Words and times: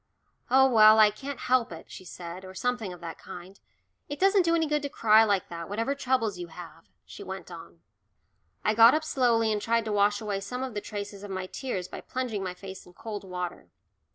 "Oh, 0.49 0.67
well, 0.67 0.97
I 0.97 1.11
can't 1.11 1.41
help 1.41 1.71
it," 1.71 1.91
she 1.91 2.05
said, 2.05 2.43
or 2.43 2.55
something 2.55 2.91
of 2.91 3.01
that 3.01 3.19
kind. 3.19 3.59
"It 4.09 4.19
doesn't 4.19 4.41
do 4.41 4.55
any 4.55 4.65
good 4.65 4.81
to 4.81 4.89
cry 4.89 5.23
like 5.23 5.47
that, 5.49 5.69
whatever 5.69 5.93
troubles 5.93 6.39
you 6.39 6.47
have," 6.47 6.85
she 7.05 7.21
went 7.21 7.51
on. 7.51 7.81
I 8.65 8.73
got 8.73 8.95
up 8.95 9.03
slowly 9.03 9.51
and 9.53 9.61
tried 9.61 9.85
to 9.85 9.93
wash 9.93 10.19
away 10.19 10.39
some 10.39 10.63
of 10.63 10.73
the 10.73 10.81
traces 10.81 11.21
of 11.21 11.29
my 11.29 11.45
tears 11.45 11.87
by 11.87 12.01
plunging 12.01 12.41
my 12.43 12.55
face 12.55 12.87
in 12.87 12.93
cold 12.93 13.23
water. 13.23 13.69